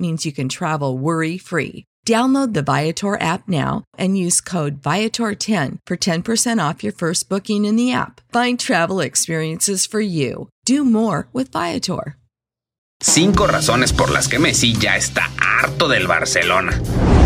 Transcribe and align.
means 0.00 0.24
you 0.24 0.32
can 0.32 0.48
travel 0.48 0.96
worry 0.96 1.36
free. 1.38 1.84
Download 2.06 2.54
the 2.54 2.62
Viator 2.62 3.20
app 3.20 3.46
now 3.46 3.84
and 3.98 4.16
use 4.16 4.40
code 4.40 4.80
Viator10 4.80 5.78
for 5.86 5.96
10% 5.96 6.68
off 6.68 6.82
your 6.82 6.94
first 6.94 7.28
booking 7.28 7.66
in 7.66 7.76
the 7.76 7.92
app. 7.92 8.20
Find 8.32 8.58
travel 8.58 9.00
experiences 9.00 9.86
for 9.86 10.00
you. 10.00 10.48
Do 10.64 10.84
more 10.84 11.28
with 11.32 11.52
Viator. 11.52 12.16
Cinco 13.02 13.46
razones 13.46 13.92
por 13.92 14.10
las 14.10 14.28
que 14.28 14.38
Messi 14.38 14.74
ya 14.74 14.96
está 14.96 15.30
harto 15.38 15.88
del 15.88 16.06
Barcelona. 16.06 17.19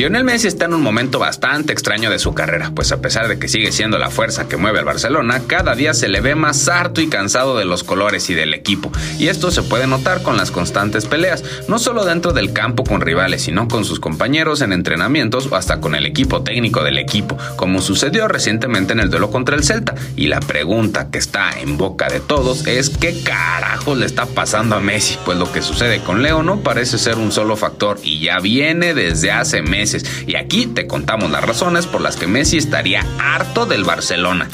Lionel 0.00 0.24
Messi 0.24 0.48
está 0.48 0.64
en 0.64 0.72
un 0.72 0.80
momento 0.80 1.18
bastante 1.18 1.74
extraño 1.74 2.08
de 2.08 2.18
su 2.18 2.32
carrera, 2.32 2.72
pues 2.74 2.90
a 2.90 3.02
pesar 3.02 3.28
de 3.28 3.38
que 3.38 3.48
sigue 3.48 3.70
siendo 3.70 3.98
la 3.98 4.08
fuerza 4.08 4.48
que 4.48 4.56
mueve 4.56 4.78
al 4.78 4.86
Barcelona, 4.86 5.42
cada 5.46 5.74
día 5.74 5.92
se 5.92 6.08
le 6.08 6.22
ve 6.22 6.34
más 6.34 6.70
harto 6.70 7.02
y 7.02 7.10
cansado 7.10 7.58
de 7.58 7.66
los 7.66 7.84
colores 7.84 8.30
y 8.30 8.34
del 8.34 8.54
equipo, 8.54 8.90
y 9.18 9.28
esto 9.28 9.50
se 9.50 9.62
puede 9.62 9.86
notar 9.86 10.22
con 10.22 10.38
las 10.38 10.50
constantes 10.50 11.04
peleas, 11.04 11.44
no 11.68 11.78
solo 11.78 12.06
dentro 12.06 12.32
del 12.32 12.54
campo 12.54 12.82
con 12.82 13.02
rivales, 13.02 13.42
sino 13.42 13.68
con 13.68 13.84
sus 13.84 14.00
compañeros 14.00 14.62
en 14.62 14.72
entrenamientos 14.72 15.48
o 15.50 15.56
hasta 15.56 15.82
con 15.82 15.94
el 15.94 16.06
equipo 16.06 16.40
técnico 16.40 16.82
del 16.82 16.96
equipo, 16.96 17.36
como 17.56 17.82
sucedió 17.82 18.26
recientemente 18.26 18.94
en 18.94 19.00
el 19.00 19.10
duelo 19.10 19.30
contra 19.30 19.54
el 19.54 19.64
Celta. 19.64 19.94
Y 20.16 20.28
la 20.28 20.40
pregunta 20.40 21.10
que 21.10 21.18
está 21.18 21.60
en 21.60 21.76
boca 21.76 22.08
de 22.08 22.20
todos 22.20 22.66
es 22.66 22.88
qué 22.88 23.22
carajo 23.22 23.94
le 23.94 24.06
está 24.06 24.24
pasando 24.24 24.76
a 24.76 24.80
Messi, 24.80 25.18
pues 25.26 25.36
lo 25.36 25.52
que 25.52 25.60
sucede 25.60 26.00
con 26.00 26.22
Leo 26.22 26.42
no 26.42 26.60
parece 26.60 26.96
ser 26.96 27.18
un 27.18 27.32
solo 27.32 27.54
factor 27.54 27.98
y 28.02 28.20
ya 28.20 28.40
viene 28.40 28.94
desde 28.94 29.30
hace 29.30 29.60
meses 29.60 29.89
y 30.26 30.36
aquí 30.36 30.66
te 30.66 30.86
contamos 30.86 31.30
las 31.30 31.44
razones 31.44 31.86
por 31.86 32.00
las 32.00 32.16
que 32.16 32.26
Messi 32.26 32.58
estaría 32.58 33.04
harto 33.18 33.66
del 33.66 33.84
Barcelona. 33.84 34.48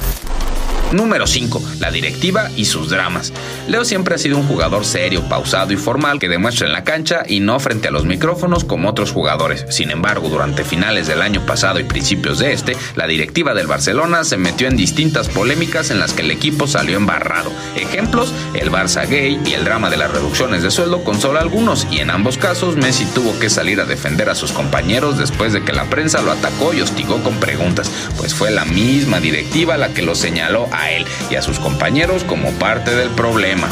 Número 0.92 1.26
5. 1.26 1.62
La 1.80 1.90
directiva 1.90 2.48
y 2.56 2.64
sus 2.64 2.90
dramas. 2.90 3.32
Leo 3.66 3.84
siempre 3.84 4.14
ha 4.14 4.18
sido 4.18 4.36
un 4.38 4.46
jugador 4.46 4.84
serio, 4.84 5.28
pausado 5.28 5.72
y 5.72 5.76
formal 5.76 6.20
que 6.20 6.28
demuestra 6.28 6.66
en 6.66 6.72
la 6.72 6.84
cancha 6.84 7.24
y 7.26 7.40
no 7.40 7.58
frente 7.58 7.88
a 7.88 7.90
los 7.90 8.04
micrófonos 8.04 8.62
como 8.64 8.88
otros 8.88 9.10
jugadores. 9.10 9.66
Sin 9.68 9.90
embargo, 9.90 10.28
durante 10.28 10.64
finales 10.64 11.08
del 11.08 11.22
año 11.22 11.44
pasado 11.44 11.80
y 11.80 11.84
principios 11.84 12.38
de 12.38 12.52
este, 12.52 12.76
la 12.94 13.08
directiva 13.08 13.52
del 13.52 13.66
Barcelona 13.66 14.22
se 14.22 14.36
metió 14.36 14.68
en 14.68 14.76
distintas 14.76 15.28
polémicas 15.28 15.90
en 15.90 15.98
las 15.98 16.12
que 16.12 16.22
el 16.22 16.30
equipo 16.30 16.68
salió 16.68 16.96
embarrado. 16.96 17.50
Ejemplos, 17.74 18.32
el 18.54 18.70
Barça 18.70 19.08
gay 19.08 19.40
y 19.44 19.54
el 19.54 19.64
drama 19.64 19.90
de 19.90 19.96
las 19.96 20.12
reducciones 20.12 20.62
de 20.62 20.70
sueldo 20.70 21.02
con 21.02 21.20
solo 21.20 21.40
algunos, 21.40 21.86
y 21.90 21.98
en 21.98 22.10
ambos 22.10 22.38
casos 22.38 22.76
Messi 22.76 23.06
tuvo 23.06 23.36
que 23.40 23.50
salir 23.50 23.80
a 23.80 23.86
defender 23.86 24.30
a 24.30 24.36
sus 24.36 24.52
compañeros 24.52 25.18
después 25.18 25.52
de 25.52 25.64
que 25.64 25.72
la 25.72 25.84
prensa 25.84 26.22
lo 26.22 26.30
atacó 26.30 26.72
y 26.72 26.80
hostigó 26.80 27.22
con 27.24 27.34
preguntas, 27.40 27.90
pues 28.16 28.34
fue 28.34 28.52
la 28.52 28.64
misma 28.64 29.18
directiva 29.18 29.76
la 29.76 29.92
que 29.92 30.02
lo 30.02 30.14
señaló 30.14 30.68
a 30.78 30.90
él 30.90 31.06
y 31.30 31.36
a 31.36 31.42
sus 31.42 31.58
compañeros 31.58 32.24
como 32.24 32.50
parte 32.52 32.94
del 32.94 33.10
problema. 33.10 33.68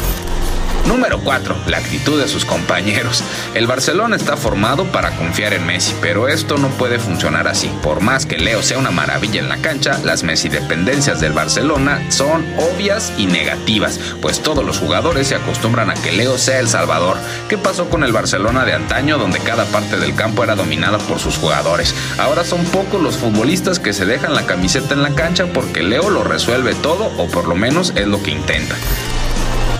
Número 0.87 1.19
4. 1.19 1.55
La 1.67 1.77
actitud 1.77 2.21
de 2.21 2.27
sus 2.27 2.45
compañeros. 2.45 3.23
El 3.55 3.65
Barcelona 3.65 4.15
está 4.15 4.37
formado 4.37 4.85
para 4.85 5.15
confiar 5.17 5.53
en 5.53 5.65
Messi, 5.65 5.95
pero 5.99 6.27
esto 6.27 6.57
no 6.57 6.69
puede 6.69 6.99
funcionar 6.99 7.47
así. 7.47 7.71
Por 7.81 8.01
más 8.01 8.25
que 8.25 8.37
Leo 8.37 8.61
sea 8.61 8.77
una 8.77 8.91
maravilla 8.91 9.39
en 9.39 9.49
la 9.49 9.57
cancha, 9.57 9.99
las 10.03 10.23
Messi 10.23 10.47
dependencias 10.47 11.19
del 11.19 11.33
Barcelona 11.33 12.01
son 12.09 12.45
obvias 12.57 13.11
y 13.17 13.25
negativas, 13.25 13.99
pues 14.21 14.41
todos 14.41 14.63
los 14.63 14.77
jugadores 14.77 15.27
se 15.27 15.35
acostumbran 15.35 15.89
a 15.89 15.95
que 15.95 16.11
Leo 16.11 16.37
sea 16.37 16.59
el 16.59 16.67
salvador. 16.67 17.17
¿Qué 17.49 17.57
pasó 17.57 17.89
con 17.89 18.03
el 18.03 18.13
Barcelona 18.13 18.63
de 18.63 18.73
antaño 18.73 19.17
donde 19.17 19.39
cada 19.39 19.65
parte 19.65 19.97
del 19.97 20.15
campo 20.15 20.43
era 20.43 20.55
dominada 20.55 20.99
por 20.99 21.19
sus 21.19 21.37
jugadores? 21.37 21.95
Ahora 22.19 22.45
son 22.45 22.63
pocos 22.65 23.01
los 23.01 23.17
futbolistas 23.17 23.79
que 23.79 23.93
se 23.93 24.05
dejan 24.05 24.35
la 24.35 24.45
camiseta 24.45 24.93
en 24.93 25.01
la 25.01 25.15
cancha 25.15 25.47
porque 25.51 25.81
Leo 25.81 26.11
lo 26.11 26.23
resuelve 26.23 26.75
todo 26.75 27.11
o 27.17 27.27
por 27.27 27.47
lo 27.47 27.55
menos 27.55 27.91
es 27.95 28.07
lo 28.07 28.21
que 28.21 28.31
intenta. 28.31 28.75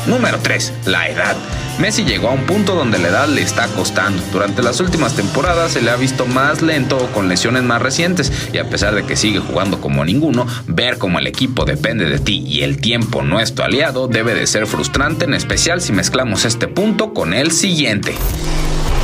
Número 0.07 0.39
3. 0.39 0.73
La 0.85 1.07
edad. 1.09 1.35
Messi 1.79 2.05
llegó 2.05 2.29
a 2.29 2.33
un 2.33 2.45
punto 2.45 2.73
donde 2.73 2.99
la 2.99 3.09
edad 3.09 3.27
le 3.27 3.41
está 3.41 3.67
costando. 3.67 4.21
Durante 4.31 4.61
las 4.61 4.79
últimas 4.79 5.15
temporadas 5.15 5.73
se 5.73 5.81
le 5.81 5.91
ha 5.91 5.95
visto 5.95 6.25
más 6.25 6.61
lento 6.61 6.97
o 6.97 7.07
con 7.07 7.27
lesiones 7.27 7.63
más 7.63 7.81
recientes 7.81 8.31
y 8.53 8.59
a 8.59 8.69
pesar 8.69 8.95
de 8.95 9.03
que 9.03 9.17
sigue 9.17 9.39
jugando 9.39 9.81
como 9.81 10.05
ninguno, 10.05 10.47
ver 10.67 10.97
cómo 10.97 11.19
el 11.19 11.27
equipo 11.27 11.65
depende 11.65 12.05
de 12.05 12.19
ti 12.19 12.43
y 12.47 12.61
el 12.61 12.79
tiempo 12.79 13.23
no 13.23 13.39
es 13.39 13.53
tu 13.55 13.61
aliado 13.61 14.07
debe 14.07 14.33
de 14.33 14.47
ser 14.47 14.67
frustrante, 14.67 15.25
en 15.25 15.33
especial 15.33 15.81
si 15.81 15.91
mezclamos 15.91 16.45
este 16.45 16.67
punto 16.67 17.13
con 17.13 17.33
el 17.33 17.51
siguiente. 17.51 18.15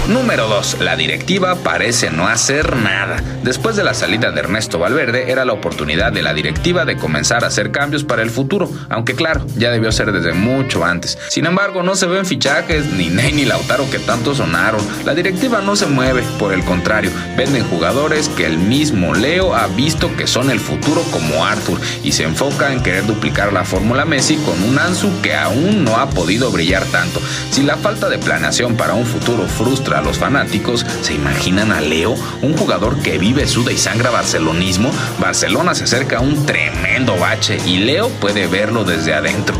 Número 0.07 0.47
2. 0.47 0.77
La 0.79 0.95
directiva 0.95 1.55
parece 1.63 2.09
no 2.09 2.27
hacer 2.27 2.75
nada. 2.75 3.21
Después 3.43 3.75
de 3.75 3.83
la 3.83 3.93
salida 3.93 4.31
de 4.31 4.39
Ernesto 4.39 4.79
Valverde, 4.79 5.31
era 5.31 5.45
la 5.45 5.53
oportunidad 5.53 6.11
de 6.11 6.23
la 6.23 6.33
directiva 6.33 6.85
de 6.85 6.97
comenzar 6.97 7.43
a 7.43 7.47
hacer 7.47 7.71
cambios 7.71 8.03
para 8.03 8.23
el 8.23 8.31
futuro, 8.31 8.69
aunque 8.89 9.13
claro, 9.13 9.45
ya 9.57 9.71
debió 9.71 9.91
ser 9.91 10.11
desde 10.11 10.33
mucho 10.33 10.83
antes. 10.83 11.19
Sin 11.29 11.45
embargo, 11.45 11.83
no 11.83 11.95
se 11.95 12.07
ven 12.07 12.25
fichajes, 12.25 12.87
ni 12.87 13.09
Ney 13.09 13.31
ni 13.31 13.45
Lautaro 13.45 13.89
que 13.91 13.99
tanto 13.99 14.33
sonaron. 14.33 14.81
La 15.05 15.13
directiva 15.13 15.61
no 15.61 15.75
se 15.75 15.85
mueve, 15.85 16.23
por 16.39 16.51
el 16.51 16.63
contrario, 16.65 17.11
venden 17.37 17.63
jugadores 17.63 18.27
que 18.29 18.47
el 18.47 18.57
mismo 18.57 19.13
Leo 19.13 19.53
ha 19.53 19.67
visto 19.67 20.15
que 20.17 20.25
son 20.25 20.49
el 20.49 20.59
futuro 20.59 21.03
como 21.11 21.45
Arthur 21.45 21.79
y 22.03 22.11
se 22.11 22.23
enfoca 22.23 22.73
en 22.73 22.81
querer 22.81 23.05
duplicar 23.05 23.53
la 23.53 23.65
fórmula 23.65 24.05
Messi 24.05 24.35
con 24.37 24.61
un 24.63 24.79
Ansu 24.79 25.21
que 25.21 25.35
aún 25.35 25.85
no 25.85 25.97
ha 25.97 26.09
podido 26.09 26.51
brillar 26.51 26.85
tanto. 26.85 27.21
Si 27.51 27.61
la 27.61 27.77
falta 27.77 28.09
de 28.09 28.17
planeación 28.17 28.75
para 28.75 28.95
un 28.95 29.05
futuro 29.05 29.45
frustra 29.47 29.90
a 29.97 30.01
los 30.01 30.17
fanáticos, 30.17 30.85
¿se 31.01 31.13
imaginan 31.13 31.71
a 31.71 31.81
Leo, 31.81 32.15
un 32.41 32.57
jugador 32.57 32.99
que 33.01 33.17
vive, 33.17 33.47
suda 33.47 33.71
y 33.71 33.77
sangra 33.77 34.09
barcelonismo? 34.09 34.91
Barcelona 35.19 35.75
se 35.75 35.85
acerca 35.85 36.17
a 36.17 36.21
un 36.21 36.45
tremendo 36.45 37.17
bache 37.17 37.57
y 37.65 37.77
Leo 37.77 38.09
puede 38.09 38.47
verlo 38.47 38.83
desde 38.83 39.13
adentro. 39.13 39.55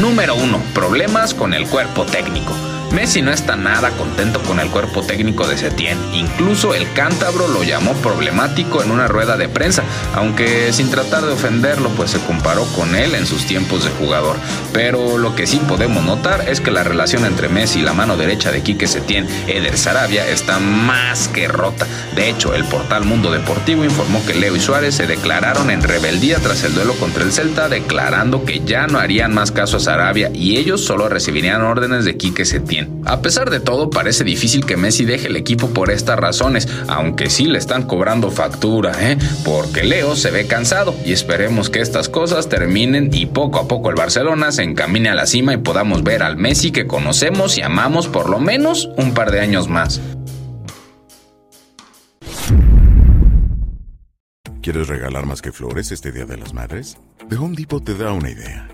Número 0.00 0.34
1. 0.34 0.62
Problemas 0.74 1.34
con 1.34 1.54
el 1.54 1.68
cuerpo 1.68 2.04
técnico. 2.04 2.52
Messi 2.94 3.22
no 3.22 3.32
está 3.32 3.56
nada 3.56 3.90
contento 3.90 4.40
con 4.42 4.60
el 4.60 4.70
cuerpo 4.70 5.02
técnico 5.02 5.48
de 5.48 5.58
Setién. 5.58 5.98
Incluso 6.14 6.74
el 6.74 6.90
cántabro 6.92 7.48
lo 7.48 7.64
llamó 7.64 7.92
problemático 7.94 8.84
en 8.84 8.92
una 8.92 9.08
rueda 9.08 9.36
de 9.36 9.48
prensa, 9.48 9.82
aunque 10.14 10.72
sin 10.72 10.90
tratar 10.90 11.24
de 11.24 11.32
ofenderlo, 11.32 11.88
pues 11.90 12.12
se 12.12 12.20
comparó 12.20 12.64
con 12.76 12.94
él 12.94 13.16
en 13.16 13.26
sus 13.26 13.46
tiempos 13.46 13.82
de 13.84 13.90
jugador. 13.90 14.36
Pero 14.72 15.18
lo 15.18 15.34
que 15.34 15.48
sí 15.48 15.60
podemos 15.66 16.04
notar 16.04 16.48
es 16.48 16.60
que 16.60 16.70
la 16.70 16.84
relación 16.84 17.24
entre 17.24 17.48
Messi 17.48 17.80
y 17.80 17.82
la 17.82 17.94
mano 17.94 18.16
derecha 18.16 18.52
de 18.52 18.62
Quique 18.62 18.86
Setién, 18.86 19.26
Eder 19.48 19.76
Sarabia, 19.76 20.28
está 20.28 20.60
más 20.60 21.26
que 21.26 21.48
rota. 21.48 21.86
De 22.14 22.30
hecho, 22.30 22.54
el 22.54 22.64
portal 22.64 23.04
Mundo 23.04 23.32
Deportivo 23.32 23.84
informó 23.84 24.24
que 24.24 24.34
Leo 24.34 24.54
y 24.54 24.60
Suárez 24.60 24.94
se 24.94 25.08
declararon 25.08 25.70
en 25.70 25.82
rebeldía 25.82 26.38
tras 26.38 26.62
el 26.62 26.74
duelo 26.74 26.94
contra 26.94 27.24
el 27.24 27.32
Celta, 27.32 27.68
declarando 27.68 28.44
que 28.44 28.60
ya 28.64 28.86
no 28.86 29.00
harían 29.00 29.34
más 29.34 29.50
caso 29.50 29.78
a 29.78 29.80
Sarabia 29.80 30.30
y 30.32 30.58
ellos 30.58 30.84
solo 30.84 31.08
recibirían 31.08 31.62
órdenes 31.62 32.04
de 32.04 32.16
Quique 32.16 32.44
Setién. 32.44 32.83
A 33.04 33.20
pesar 33.20 33.50
de 33.50 33.60
todo, 33.60 33.90
parece 33.90 34.24
difícil 34.24 34.64
que 34.64 34.76
Messi 34.76 35.04
deje 35.04 35.28
el 35.28 35.36
equipo 35.36 35.68
por 35.70 35.90
estas 35.90 36.18
razones, 36.18 36.68
aunque 36.88 37.30
sí 37.30 37.44
le 37.44 37.58
están 37.58 37.84
cobrando 37.84 38.30
factura, 38.30 38.92
¿eh? 39.00 39.18
porque 39.44 39.84
Leo 39.84 40.16
se 40.16 40.30
ve 40.30 40.46
cansado 40.46 40.94
y 41.04 41.12
esperemos 41.12 41.70
que 41.70 41.80
estas 41.80 42.08
cosas 42.08 42.48
terminen 42.48 43.10
y 43.12 43.26
poco 43.26 43.58
a 43.58 43.68
poco 43.68 43.90
el 43.90 43.96
Barcelona 43.96 44.52
se 44.52 44.62
encamine 44.62 45.10
a 45.10 45.14
la 45.14 45.26
cima 45.26 45.54
y 45.54 45.58
podamos 45.58 46.02
ver 46.02 46.22
al 46.22 46.36
Messi 46.36 46.70
que 46.70 46.86
conocemos 46.86 47.58
y 47.58 47.62
amamos 47.62 48.08
por 48.08 48.28
lo 48.28 48.40
menos 48.40 48.88
un 48.96 49.14
par 49.14 49.30
de 49.30 49.40
años 49.40 49.68
más. 49.68 50.00
¿Quieres 54.62 54.88
regalar 54.88 55.26
más 55.26 55.42
que 55.42 55.52
flores 55.52 55.92
este 55.92 56.10
Día 56.10 56.24
de 56.24 56.38
las 56.38 56.54
Madres? 56.54 56.96
The 57.28 57.36
Home 57.36 57.54
Depot 57.54 57.84
te 57.84 57.94
da 57.94 58.12
una 58.12 58.30
idea. 58.30 58.73